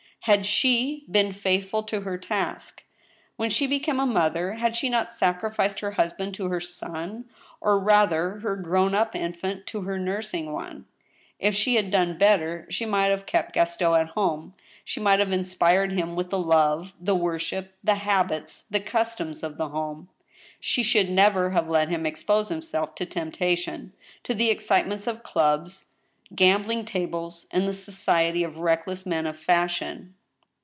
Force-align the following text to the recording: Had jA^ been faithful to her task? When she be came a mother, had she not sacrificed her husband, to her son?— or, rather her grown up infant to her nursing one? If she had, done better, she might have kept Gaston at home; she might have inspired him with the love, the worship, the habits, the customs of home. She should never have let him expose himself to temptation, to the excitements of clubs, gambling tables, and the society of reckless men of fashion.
Had 0.25 0.41
jA^ 0.43 1.11
been 1.11 1.33
faithful 1.33 1.81
to 1.81 2.01
her 2.01 2.15
task? 2.15 2.83
When 3.37 3.49
she 3.49 3.65
be 3.65 3.79
came 3.79 3.99
a 3.99 4.05
mother, 4.05 4.53
had 4.53 4.75
she 4.75 4.87
not 4.87 5.11
sacrificed 5.11 5.79
her 5.79 5.93
husband, 5.93 6.35
to 6.35 6.47
her 6.49 6.59
son?— 6.61 7.25
or, 7.59 7.79
rather 7.79 8.37
her 8.41 8.55
grown 8.55 8.93
up 8.93 9.15
infant 9.15 9.65
to 9.65 9.81
her 9.81 9.97
nursing 9.97 10.51
one? 10.51 10.85
If 11.39 11.55
she 11.55 11.73
had, 11.73 11.89
done 11.89 12.19
better, 12.19 12.67
she 12.69 12.85
might 12.85 13.07
have 13.07 13.25
kept 13.25 13.53
Gaston 13.53 13.95
at 13.99 14.09
home; 14.09 14.53
she 14.85 14.99
might 14.99 15.17
have 15.17 15.31
inspired 15.31 15.91
him 15.91 16.15
with 16.15 16.29
the 16.29 16.37
love, 16.37 16.93
the 17.01 17.15
worship, 17.15 17.73
the 17.83 17.95
habits, 17.95 18.65
the 18.65 18.79
customs 18.79 19.41
of 19.41 19.55
home. 19.57 20.07
She 20.59 20.83
should 20.83 21.09
never 21.09 21.49
have 21.49 21.67
let 21.67 21.89
him 21.89 22.05
expose 22.05 22.49
himself 22.49 22.93
to 22.93 23.07
temptation, 23.07 23.93
to 24.23 24.35
the 24.35 24.51
excitements 24.51 25.07
of 25.07 25.23
clubs, 25.23 25.85
gambling 26.33 26.85
tables, 26.85 27.45
and 27.51 27.67
the 27.67 27.73
society 27.73 28.41
of 28.41 28.55
reckless 28.55 29.05
men 29.05 29.27
of 29.27 29.37
fashion. 29.37 30.13